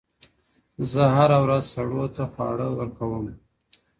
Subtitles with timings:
[0.91, 3.25] زه هره ورځ سړو ته خواړه ورکوم!؟